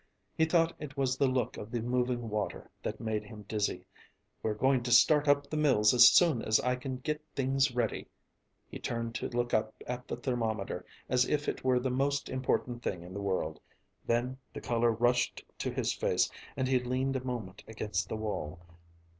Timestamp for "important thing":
12.29-13.03